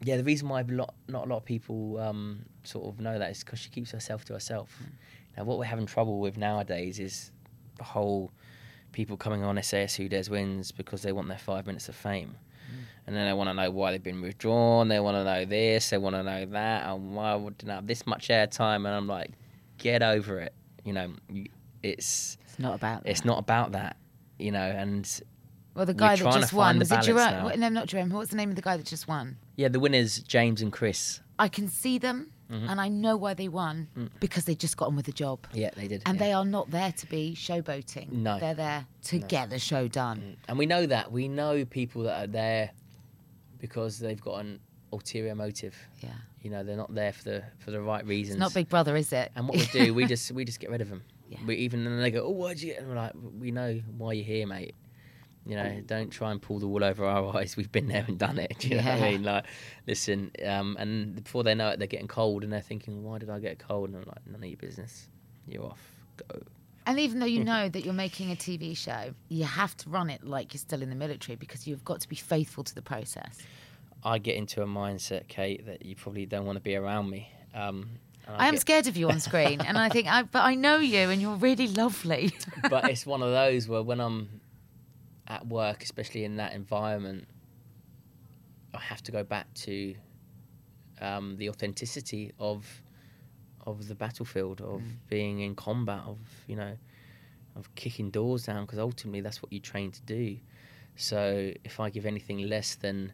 [0.04, 3.18] yeah, the reason why a lot, not a lot of people um, sort of know
[3.20, 4.76] that is because she keeps herself to herself.
[4.78, 4.90] Hmm.
[5.38, 7.32] Now, what we're having trouble with nowadays is
[7.78, 8.32] the whole
[8.92, 12.36] people coming on SAS Who Dares Wins because they want their five minutes of fame.
[12.68, 12.76] Hmm.
[13.08, 14.88] And then they want to know why they've been withdrawn.
[14.88, 15.90] They want to know this.
[15.90, 16.86] They want to know that.
[16.86, 18.78] And why I didn't have this much airtime.
[18.78, 19.32] And I'm like,
[19.78, 20.54] get over it.
[20.86, 21.14] You know,
[21.82, 23.04] it's It's not about.
[23.06, 23.28] it's that.
[23.28, 23.98] not about that.
[24.40, 25.10] You know, and
[25.76, 27.60] Well, the we're guy that trying to just won find the was it balance Jerome?
[27.60, 27.68] now.
[27.70, 28.10] No, not Jerome.
[28.10, 29.38] What's the name of the guy that just won?
[29.56, 31.20] yeah, the winners James and Chris.
[31.40, 32.70] I can see them, Mm-hmm.
[32.70, 33.88] and I know why they won
[34.20, 35.40] because they just got on with the job.
[35.54, 35.56] Mm.
[35.56, 36.04] Yeah, they did.
[36.06, 36.26] And yeah.
[36.26, 38.12] they are not there to be showboating.
[38.12, 38.38] No.
[38.38, 40.38] They're there to get the show done.
[40.48, 41.12] And we know that.
[41.12, 42.70] We know people that are there
[43.60, 44.60] because they've got an
[44.92, 45.76] ulterior motive.
[46.02, 46.10] Yeah.
[46.42, 48.36] You know, they're not there for the for the right reasons.
[48.36, 49.32] It's not Big Brother, is it?
[49.36, 51.02] And what we do, we just we just get rid of them.
[51.30, 51.40] Yeah.
[51.48, 52.80] We even then they go, oh, why'd you get?
[52.82, 54.76] And we're like, we know why you're here, mate.
[55.46, 57.58] You know, don't try and pull the wool over our eyes.
[57.58, 58.56] We've been there and done it.
[58.60, 59.24] Do you know what I mean?
[59.24, 59.46] Like,
[59.86, 63.30] listen, um, and before they know it, they're getting cold and they're thinking, why did
[63.30, 63.90] I get cold?
[63.90, 65.10] And I'm like, none of your business.
[65.48, 65.82] You're off.
[66.16, 66.42] Go.
[66.86, 70.10] And even though you know that you're making a TV show, you have to run
[70.10, 72.82] it like you're still in the military because you've got to be faithful to the
[72.82, 73.38] process.
[74.04, 77.32] I get into a mindset, Kate, that you probably don't want to be around me.
[77.54, 77.90] Um,
[78.28, 80.56] and I am get- scared of you on screen, and I think, I, but I
[80.56, 82.34] know you, and you're really lovely.
[82.70, 84.42] but it's one of those where when I'm
[85.28, 87.28] at work, especially in that environment,
[88.74, 89.96] I have to go back to
[91.02, 92.66] um, the authenticity of
[93.66, 96.76] of the battlefield, of being in combat, of you know,
[97.56, 100.38] of kicking doors down, because ultimately that's what you train to do.
[100.96, 103.14] So if I give anything less than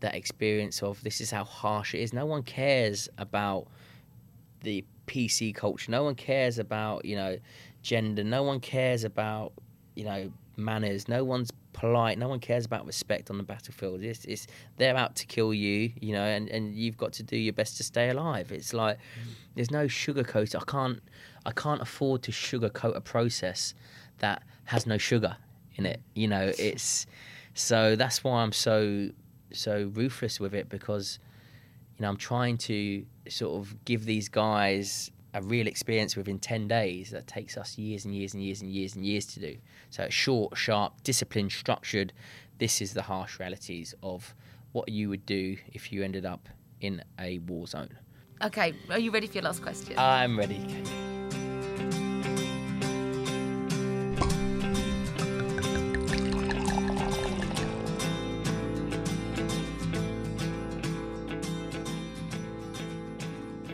[0.00, 3.68] that experience of this is how harsh it is, no one cares about
[4.62, 5.90] the PC culture.
[5.90, 7.38] No one cares about you know
[7.82, 8.22] gender.
[8.22, 9.52] No one cares about
[9.94, 11.08] you know manners.
[11.08, 12.18] No one's polite.
[12.18, 14.02] No one cares about respect on the battlefield.
[14.02, 17.36] It's, it's they're out to kill you, you know, and, and you've got to do
[17.36, 18.52] your best to stay alive.
[18.52, 18.98] It's like
[19.54, 20.54] there's no sugarcoat.
[20.54, 21.00] I can't
[21.46, 23.74] I can't afford to sugarcoat a process
[24.18, 25.36] that has no sugar
[25.76, 26.00] in it.
[26.14, 27.06] You know, it's
[27.54, 29.10] so that's why I'm so
[29.52, 31.18] so ruthless with it because
[31.98, 36.66] you know, I'm trying to sort of give these guys a real experience within 10
[36.66, 39.56] days that takes us years and years and years and years and years to do.
[39.88, 42.12] So short, sharp, disciplined, structured.
[42.58, 44.34] This is the harsh realities of
[44.72, 46.48] what you would do if you ended up
[46.80, 47.96] in a war zone.
[48.42, 49.96] Okay, are you ready for your last question?
[49.96, 50.58] I'm ready.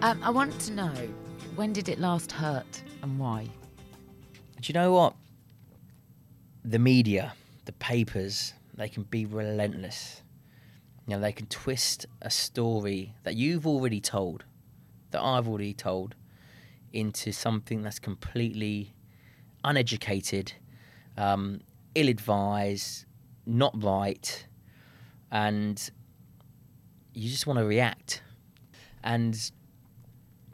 [0.03, 0.92] um, I want to know
[1.57, 3.47] when did it last hurt and why?
[4.61, 5.14] Do you know what?
[6.64, 10.23] The media, the papers, they can be relentless.
[11.07, 14.45] You know, they can twist a story that you've already told,
[15.11, 16.14] that I've already told,
[16.93, 18.95] into something that's completely
[19.62, 20.53] uneducated,
[21.17, 21.61] um,
[21.95, 23.05] ill advised,
[23.47, 24.47] not right,
[25.31, 25.90] and
[27.12, 28.23] you just want to react.
[29.03, 29.38] And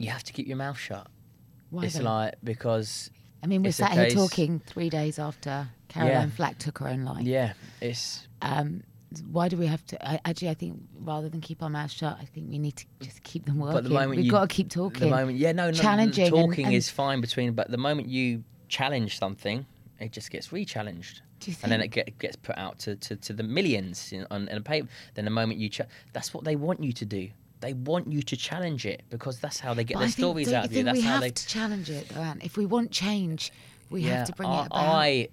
[0.03, 1.07] you have to keep your mouth shut.
[1.69, 2.03] Why it's though?
[2.03, 3.09] like, because.
[3.43, 7.03] I mean, we're sat here case- talking three days after Caroline Flack took her own
[7.03, 7.23] life.
[7.23, 8.83] Yeah, it's Um,
[9.31, 10.07] why do we have to?
[10.07, 12.85] I, actually, I think rather than keep our mouths shut, I think we need to
[13.01, 13.73] just keep them working.
[13.75, 15.09] But the moment We've you, got to keep talking.
[15.09, 16.25] The moment, yeah, no, no, challenging.
[16.27, 19.65] and- Talking and- is fine between, but the moment you challenge something,
[19.99, 21.21] it just gets re-challenged.
[21.63, 24.57] And then it get, gets put out to, to, to the millions in, on, in
[24.57, 24.87] a paper.
[25.15, 27.29] Then the moment you, cha- that's what they want you to do.
[27.61, 30.51] They want you to challenge it because that's how they get But their I stories
[30.51, 30.75] out you of you.
[30.77, 31.29] think That's we how have they.
[31.31, 32.43] to challenge it, though, Ant?
[32.43, 33.51] If we want change,
[33.89, 34.77] we yeah, have to bring I, it about.
[34.77, 35.29] I,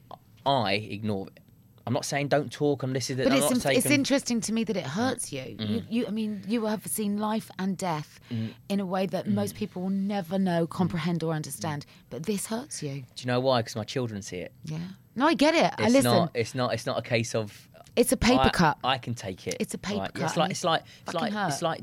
[0.47, 1.41] I ignore it.
[1.87, 3.09] I'm not saying don't talk and is.
[3.09, 5.41] But I'm it's, in- it's interesting to me that it hurts you.
[5.41, 5.71] Mm.
[5.71, 5.83] you.
[5.89, 8.21] You, I mean, you have seen life and death
[8.69, 9.33] in a way that Mm.
[9.33, 11.87] most people will never know, comprehend, or understand.
[12.11, 13.05] But this hurts you.
[13.15, 13.61] Do you know why?
[13.61, 14.53] Because my children see it.
[14.67, 14.77] Yeah.
[15.17, 15.73] No, I get it.
[15.79, 16.11] I It's listen.
[16.13, 16.31] not.
[16.35, 16.75] It's not.
[16.75, 17.69] It's not a case of.
[17.97, 18.77] It's a paper I, cut.
[18.85, 19.57] I can take it.
[19.59, 20.13] It's a paper right?
[20.15, 21.81] cut It's like it's like it's like it's like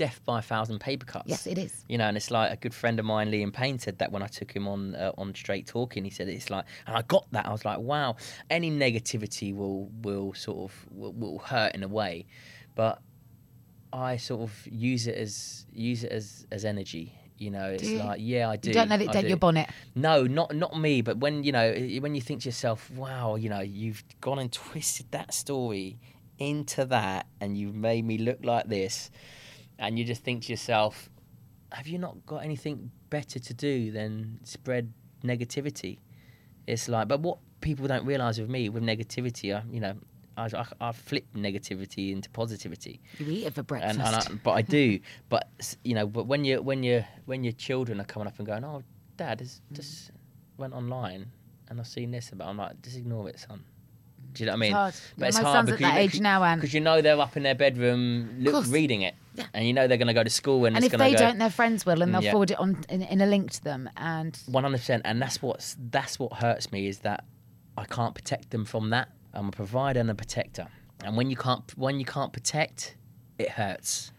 [0.00, 1.28] death by a thousand paper cuts.
[1.28, 1.84] Yes, it is.
[1.86, 4.22] You know, and it's like a good friend of mine, Liam Payne, said that when
[4.22, 6.04] I took him on uh, on Straight Talking.
[6.04, 7.44] He said it's like, and I got that.
[7.44, 8.16] I was like, wow,
[8.48, 12.24] any negativity will will sort of will, will hurt in a way,
[12.74, 13.02] but
[13.92, 17.12] I sort of use it as use it as as energy.
[17.36, 17.98] You know, it's you?
[17.98, 18.70] like yeah, I do.
[18.70, 19.28] You don't let it I dent do.
[19.28, 19.68] your bonnet.
[19.94, 21.02] No, not not me.
[21.02, 24.50] But when you know, when you think to yourself, "Wow, you know, you've gone and
[24.64, 25.98] twisted that story
[26.38, 29.10] into that, and you've made me look like this,"
[29.80, 31.10] and you just think to yourself,
[31.72, 34.92] "Have you not got anything better to do than spread
[35.24, 35.98] negativity?"
[36.66, 39.96] It's like, but what people don't realise with me, with negativity, I, you know,
[40.36, 43.98] I, I, I flip negativity into positivity You eat it for breakfast.
[43.98, 45.00] and, and I, but I do.
[45.28, 45.48] But
[45.84, 48.64] you know, but when you when you when your children are coming up and going,
[48.64, 48.82] "Oh,
[49.16, 49.40] Dad, mm.
[49.40, 50.10] this just
[50.58, 51.26] went online
[51.68, 53.64] and I've seen this about," I'm like, just ignore it, son.
[54.32, 54.72] Do you know what I mean?
[54.72, 54.94] hard.
[55.16, 56.60] But Yeah, it's my hard son's at because that you, age now, Ant.
[56.60, 59.44] because you know they're up in their bedroom look, reading it, Yeah.
[59.54, 61.16] and you know they're going to go to school and, and it's if going they
[61.16, 61.24] to go.
[61.24, 62.32] And if they don't, their friends will, and they'll Yeah.
[62.32, 63.88] forward it on in, in a link to them.
[63.96, 67.24] And One hundred percent, and that's what's that's what hurts me is that
[67.76, 69.08] I can't protect them from that.
[69.32, 70.66] I'm a provider and a protector,
[71.04, 72.96] and when you can't when you can't protect,
[73.38, 74.12] it hurts.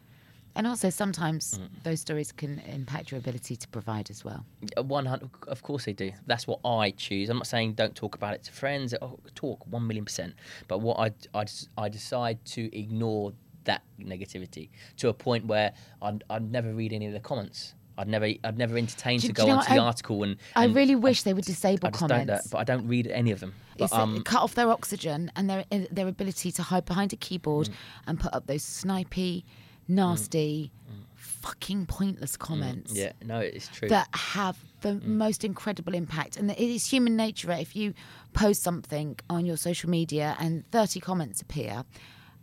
[0.55, 1.69] and also sometimes Mm.
[1.83, 4.45] those stories can impact your ability to provide as well.
[4.77, 6.11] One hundred, of course they do.
[6.27, 7.29] That's what I choose.
[7.29, 8.93] I'm not saying don't talk about it to friends.
[9.01, 10.33] Oh, talk one million percent.
[10.69, 10.97] But what
[11.35, 11.45] I
[11.77, 13.33] I decide to ignore
[13.65, 17.73] that negativity to a point where I'd, I'd never read any of the comments.
[17.97, 19.75] I'd never, I'd never entertain to go you know onto what?
[19.75, 20.37] the I- article and.
[20.55, 22.47] I really wish they would disable I comments.
[22.47, 23.53] but I don't read any of them.
[23.77, 27.15] But, It's um, cut off their oxygen and their their ability to hide behind a
[27.17, 27.73] keyboard Mm.
[28.07, 29.43] and put up those snipey,
[29.87, 30.71] nasty,
[31.15, 32.93] fucking pointless comments.
[32.93, 32.97] Mm.
[32.97, 33.89] yeah, no, it's true.
[33.89, 36.37] that have the most incredible impact.
[36.37, 37.51] And it is human nature.
[37.51, 37.93] If you
[38.33, 41.83] post something on your social media and 30 comments appear,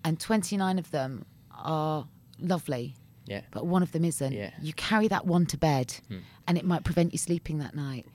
[0.04, 2.06] and 29 of them are
[2.38, 2.94] lovely,
[3.26, 3.42] Yeah.
[3.50, 4.50] but one of them isn't, Yeah.
[4.60, 6.18] you carry that one to bed, hmm.
[6.46, 8.06] and it might prevent you sleeping that night.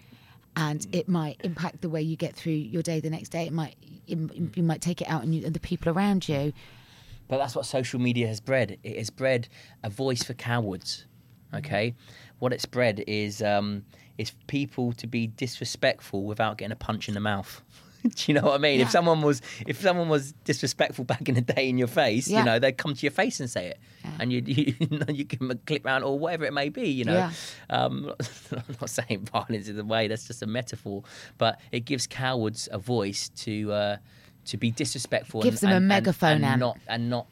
[0.55, 0.89] And hmm.
[0.93, 3.45] it might impact the way you get through your day the next day.
[3.45, 3.75] It might
[4.07, 4.47] hmm.
[4.55, 6.53] you might take it out on you and the people around you.
[7.27, 8.77] But that's what social media has bred.
[8.83, 9.47] It has bred
[9.81, 11.05] a voice for cowards.
[11.53, 11.95] Okay,
[12.39, 13.85] what it's bred is um,
[14.17, 17.61] is people to be disrespectful without getting a punch in the mouth.
[18.15, 18.79] Do you know what I mean?
[18.79, 18.85] Yeah.
[18.85, 22.39] If someone was if someone was disrespectful back in the day in your face, Yeah.
[22.39, 23.79] you know, they'd come to your face and say it,
[24.19, 24.75] and you you,
[25.09, 26.89] you, give them a clip round or whatever it may be.
[26.89, 27.31] You know, Yeah.
[27.69, 28.13] um,
[28.51, 30.07] I'm not saying violence is the way.
[30.07, 31.03] That's just a metaphor,
[31.37, 33.97] but it gives cowards a voice to uh,
[34.45, 35.41] to be disrespectful.
[35.41, 36.59] It Gives and, them a and- and- megaphone, and Ant.
[36.59, 37.27] not and not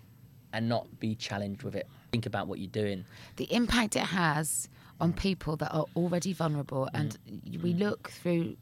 [0.54, 1.88] and not be challenged with it.
[2.12, 3.06] Think about what you're doing.
[3.38, 4.68] the impact it has
[5.00, 7.18] on people that are already vulnerable and
[7.64, 8.56] we look through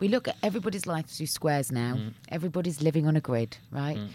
[0.00, 1.94] we look at everybody's life through squares now.
[1.94, 2.14] Mm.
[2.30, 3.96] Everybody's living on a grid right?
[3.96, 4.08] Mm.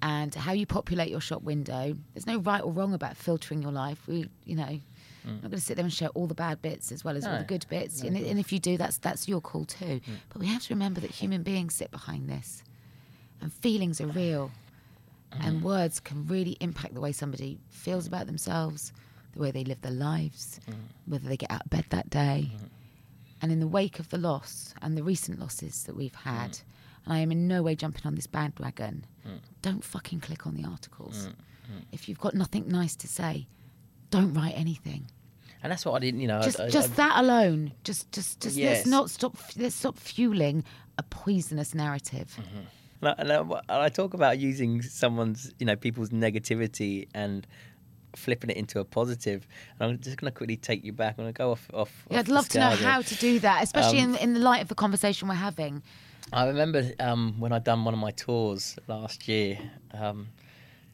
[0.00, 3.72] And how you populate your shop window there's no right or wrong about filtering your
[3.72, 4.00] life.
[4.06, 4.80] We you know
[5.28, 7.26] I'm not going to sit there and share all the bad bits as well as
[7.26, 8.02] all the good bits.
[8.02, 10.00] And, and if you do, that's that's your call too.
[10.30, 12.62] But we have to remember that human beings sit behind this,
[13.40, 14.50] and feelings are real,
[15.32, 15.46] mm-hmm.
[15.46, 18.92] and words can really impact the way somebody feels about themselves,
[19.34, 20.80] the way they live their lives, mm-hmm.
[21.06, 22.50] whether they get out of bed that day.
[22.54, 22.66] Mm-hmm.
[23.40, 26.62] And in the wake of the loss and the recent losses that we've had, mm.
[27.04, 29.38] and I am in no way jumping on this bandwagon, mm.
[29.62, 31.28] don't fucking click on the articles.
[31.28, 31.82] Mm.
[31.92, 33.46] If you've got nothing nice to say,
[34.10, 35.10] don't write anything.
[35.62, 36.40] And that's what I didn't, you know.
[36.40, 37.72] Just, I- just I- that alone.
[37.84, 38.78] Just, just, just Yes.
[38.78, 39.36] let's not stop.
[39.56, 40.64] Let's stop fueling
[40.96, 42.38] a poisonous narrative.
[43.00, 47.46] And I, and I- and I talk about using someone's, you know, people's negativity and
[48.16, 49.46] flipping it into a positive.
[49.78, 51.14] And I'm just going to quickly take you back.
[51.18, 51.68] I'm going to go off.
[51.72, 54.34] off Yeah, off I'd love to know how to do that, especially Um, in, in
[54.34, 55.82] the light of the conversation we're having.
[56.32, 59.58] I remember um, when I'd done one of my tours last year.
[59.94, 60.28] Um,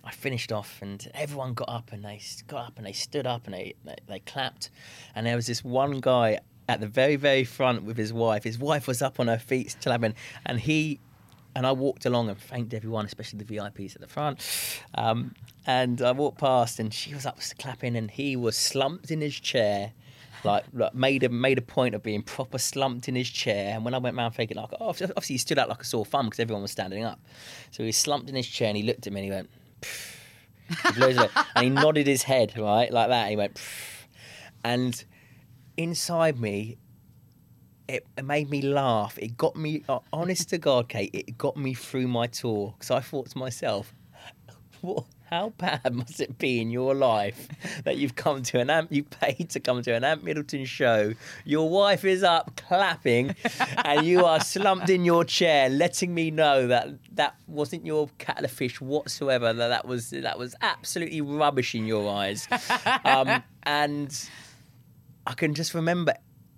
[0.04, 3.46] I finished off, and everyone got up, and they got up, and they stood up,
[3.46, 4.70] and they, they they clapped,
[5.14, 8.44] and there was this one guy at the very very front with his wife.
[8.44, 10.14] His wife was up on her feet still having,
[10.46, 11.00] and he.
[11.56, 14.40] And I walked along and thanked everyone, especially the VIPs at the front.
[14.94, 15.34] Um,
[15.66, 19.38] and I walked past, and she was up clapping, and he was slumped in his
[19.38, 19.92] chair,
[20.42, 23.74] like, like made a made a point of being proper slumped in his chair.
[23.74, 26.04] And when I went round thinking like, oh, obviously he stood out like a sore
[26.04, 27.20] thumb because everyone was standing up.
[27.70, 29.50] So he slumped in his chair and he looked at me and he went,
[31.56, 33.22] and he nodded his head right like that.
[33.22, 33.60] And he went,
[34.64, 35.04] and
[35.76, 36.78] inside me,
[37.88, 39.18] it, it made me laugh.
[39.18, 42.90] It got me, uh, honest to God, Kate, it got me through my tour because
[42.90, 43.94] I thought to myself,
[44.80, 47.48] what, how bad must it be in your life
[47.84, 51.14] that you've come to an Ant, you paid to come to an Ant Middleton show,
[51.44, 53.34] your wife is up clapping,
[53.84, 58.44] and you are slumped in your chair, letting me know that that wasn't your kettle
[58.44, 59.52] of fish whatsoever.
[59.52, 62.46] That that was that was absolutely rubbish in your eyes,
[63.04, 64.28] um, and
[65.26, 66.14] I can just remember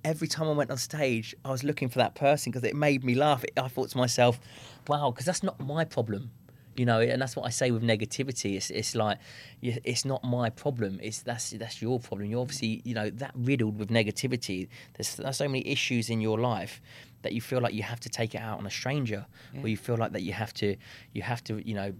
[0.07, 3.03] every time I went on stage, I was looking for that person because it made
[3.03, 3.45] me laugh.
[3.57, 4.39] I thought to myself,
[4.87, 6.31] wow, because that's not my problem.
[6.77, 8.55] You know, and that's what I say with negativity.
[8.55, 9.19] It's, it's like,
[9.63, 11.01] it's not my problem.
[11.03, 12.29] It's that's that's your problem.
[12.31, 14.69] You're obviously, you know, that riddled with negativity.
[14.95, 16.83] There's, there's so many issues in your life
[17.23, 19.27] that you feel like you have to take it out on a stranger,
[19.63, 20.77] or you feel like that you have to,
[21.15, 21.95] you have to, you know,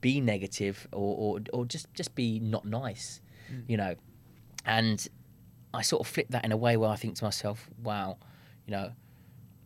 [0.00, 3.20] be negative or or, or just just be not nice.
[3.52, 3.64] Mm.
[3.68, 3.94] You know,
[4.64, 5.06] and
[5.74, 8.16] I sort of flip that in a way where I think to myself, wow,
[8.66, 8.92] you know,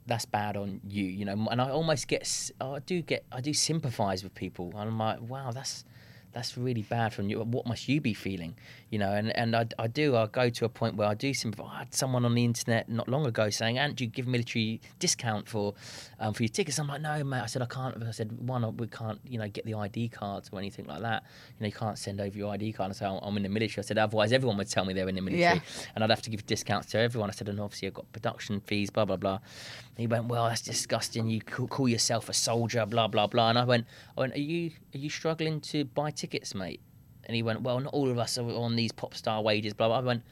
[0.07, 3.53] that's bad on you, you know, and I almost get, I do get, I do
[3.53, 5.85] sympathise with people, and I'm like, wow, that's
[6.33, 7.41] that's really bad from you.
[7.41, 8.57] What must you be feeling,
[8.91, 9.13] you know?
[9.13, 11.69] And and I, I do, I go to a point where I do sympathise.
[11.73, 14.81] I had someone on the internet not long ago saying, "Ant, do you give military
[14.99, 15.75] discount for
[16.19, 18.77] um, for your tickets?" I'm like, "No, mate." I said, "I can't." I said, "One,
[18.77, 21.25] we can't, you know, get the ID cards or anything like that.
[21.59, 23.83] You know, you can't send over your ID card." I said, "I'm in the military."
[23.83, 25.61] I said, "Otherwise, everyone would tell me they're in the military." Yeah.
[25.95, 27.31] and I'd have to give discounts to everyone.
[27.31, 29.35] I said, and obviously I've got production fees, blah blah blah.
[29.35, 31.29] And he went, well, that's disgusting.
[31.29, 33.51] You call, call yourself a soldier, blah blah blah.
[33.51, 33.87] And I went,
[34.17, 36.81] I went, are you are you struggling to buy tickets, mate?
[37.29, 39.87] And he went, well, not all of us are on these pop star wages, blah
[39.89, 39.99] blah.
[39.99, 40.23] I went,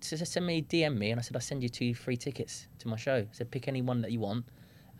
[0.00, 2.96] send me DM me, and I said, I'll send you two free tickets to my
[2.96, 3.16] show.
[3.16, 4.46] I said, pick any one that you want.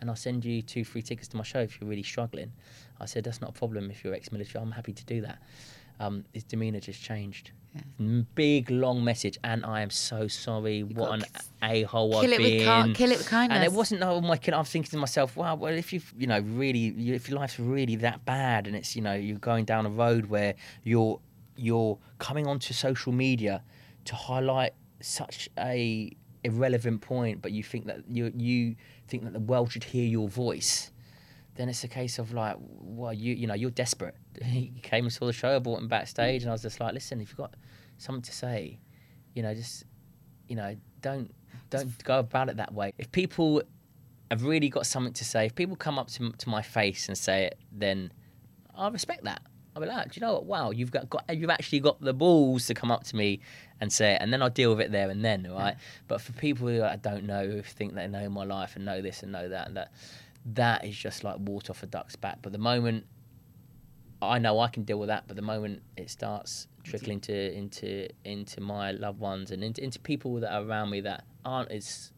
[0.00, 2.52] And I'll send you two free tickets to my show if you're really struggling.
[3.00, 4.62] I said, that's not a problem if you're ex-military.
[4.62, 5.38] I'm happy to do that.
[5.98, 7.50] Um, his demeanour just changed.
[7.98, 10.82] M- Big long message, and I am so sorry.
[10.82, 11.24] what an
[11.62, 12.86] a hole I've kill it with been.
[12.86, 13.56] ki- kill it with kindness.
[13.56, 14.02] And it wasn't.
[14.02, 14.36] Oh my!
[14.36, 15.54] God, I'm thinking to myself, wow.
[15.56, 19.02] Well, if you you know really, if your life's really that bad, and it's you
[19.02, 21.20] know you're going down a road where you're
[21.58, 23.62] you're coming onto social media
[24.04, 26.10] to highlight such a
[26.44, 30.28] irrelevant point, but you think that you you think that the world should hear your
[30.28, 30.90] voice
[31.58, 34.14] then it's a case of like, well, you you know, you're desperate.
[34.42, 35.56] He came and saw the show.
[35.56, 37.54] I brought him backstage, and I was just like, listen, if you've got
[37.98, 38.78] something to say,
[39.34, 39.82] you know, just
[40.46, 41.34] you know, don't
[41.68, 42.92] don't go about it that way.
[42.96, 43.60] If people
[44.30, 47.18] have really got something to say, if people come up to to my face and
[47.18, 48.12] say it, then
[48.74, 49.42] I respect that.
[49.74, 50.46] I'll be like, do you know what?
[50.46, 53.40] Wow, you've got, got you've actually got the balls to come up to me
[53.80, 55.76] and say it, and then I'll deal with it there and then, right?
[56.08, 59.00] But for people who I don't know, who think they know my life and know
[59.00, 59.92] this and know that, and that
[60.54, 62.38] that is just like water off a duck's back.
[62.42, 63.04] But the moment
[64.20, 68.08] I know I can deal with that, but the moment it starts trickling to into
[68.24, 72.12] into my loved ones and into, into people that are around me that aren't as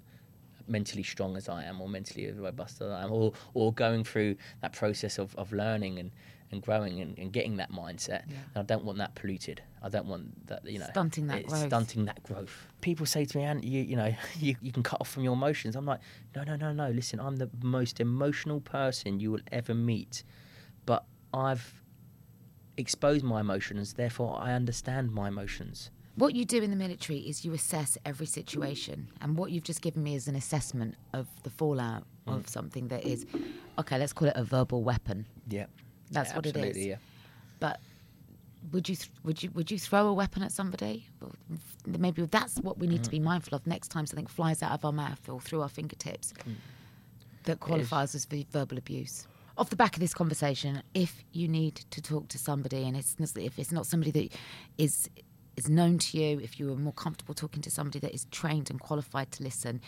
[0.67, 4.05] mentally strong as I am or mentally as robust as I am or or going
[4.05, 6.11] through that process of, of learning and,
[6.53, 8.25] and growing and, and getting that mindset.
[8.25, 9.63] And I don't want that polluted.
[9.83, 11.67] I don't want that you know Stunting that it's growth.
[11.67, 12.67] Stunting that growth.
[12.81, 15.33] People say to me, and you you know, you, you can cut off from your
[15.35, 15.77] emotions.
[15.77, 16.01] I'm like,
[16.35, 16.91] no, no, no, no.
[16.91, 20.25] Listen, I'm the most emotional person you will ever meet.
[20.87, 21.83] But I've
[22.77, 25.91] exposed my emotions, therefore I understand my emotions.
[26.17, 29.81] what you do in the military is you assess every situation, and what you've just
[29.83, 32.37] given me is an assessment of the fallout Mm.
[32.37, 33.25] of something that is,
[33.79, 35.27] okay, let's call it a verbal weapon.
[35.49, 35.67] Yeah.
[36.11, 36.77] That's Yeah, what it is.
[36.79, 36.97] Yeah.
[37.59, 37.81] But
[38.73, 41.07] would you th- would you would you throw a weapon at somebody?
[41.87, 43.25] Maybe that's what we need to be Mm.
[43.25, 46.35] mindful of next time something flies out of our mouth or through our fingertips
[47.45, 49.27] that qualifies as verbal abuse.
[49.57, 53.19] Off the back of this conversation, if you need to talk to somebody, and it's
[53.19, 54.33] not- if it's not somebody that
[54.79, 55.09] is
[55.57, 58.71] is known to you, if you are more comfortable talking to somebody that is trained
[58.71, 59.79] and qualified to listen,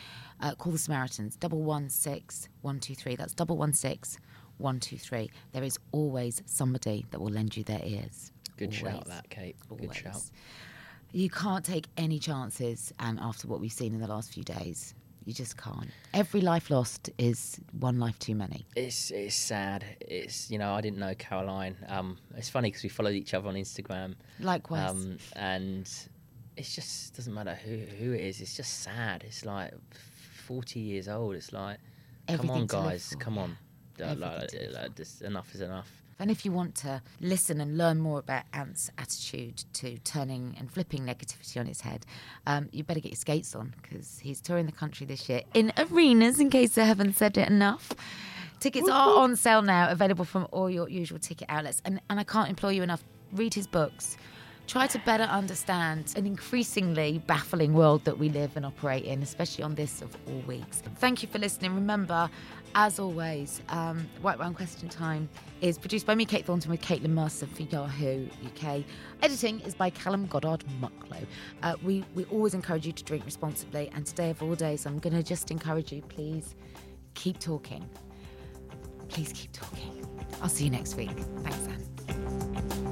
[0.40, 3.16] uh, call the Samaritans double one six one two three.
[3.16, 4.18] That's double one six
[4.62, 5.30] one two three.
[5.52, 8.32] There is always somebody that will lend you their ears.
[8.56, 9.56] Good shout, that, Kate.
[9.76, 10.22] Good shout.
[11.12, 14.94] You can't take any chances, and after what we've seen in the last few days,
[15.24, 15.90] you just can't.
[16.14, 18.66] Every life lost is one life too many.
[18.76, 19.84] It's it's sad.
[20.00, 21.76] It's you know I didn't know Caroline.
[21.88, 24.14] Um, it's funny because we followed each other on Instagram.
[24.40, 24.90] Likewise.
[24.90, 25.90] Um, and
[26.56, 28.40] it just doesn't matter who who it is.
[28.40, 29.24] It's just sad.
[29.24, 29.74] It's like
[30.46, 31.34] forty years old.
[31.36, 31.78] It's like,
[32.28, 33.56] Everything come on, guys, come on.
[33.98, 35.88] Like, like, like, just enough is enough.
[36.18, 40.70] And if you want to listen and learn more about Ant's attitude to turning and
[40.70, 42.06] flipping negativity on its head,
[42.46, 45.72] um, you better get your skates on because he's touring the country this year in
[45.76, 47.92] arenas, in case I haven't said it enough.
[48.60, 51.82] Tickets are on sale now, available from all your usual ticket outlets.
[51.84, 54.16] And, and I can't implore you enough read his books.
[54.68, 59.64] Try to better understand an increasingly baffling world that we live and operate in, especially
[59.64, 60.82] on this of all weeks.
[60.98, 61.74] Thank you for listening.
[61.74, 62.30] Remember,
[62.74, 65.28] as always, um, White Wine Question Time
[65.60, 68.84] is produced by me, Kate Thornton, with Caitlin Mercer for Yahoo UK.
[69.22, 71.24] Editing is by Callum Goddard Mucklow.
[71.62, 74.98] Uh, we, we always encourage you to drink responsibly, and today of all days, I'm
[74.98, 76.54] going to just encourage you, please
[77.14, 77.88] keep talking.
[79.08, 80.06] Please keep talking.
[80.40, 81.10] I'll see you next week.
[81.42, 82.91] Thanks, Ant.